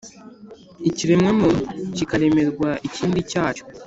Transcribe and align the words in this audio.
Ikiremwamuntu 0.89 1.63
kikaremerwa 1.95 2.69
ikindi 2.87 3.19
cyacyo 3.31 3.63